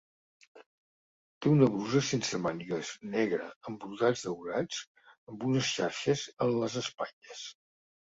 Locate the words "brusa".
1.73-1.99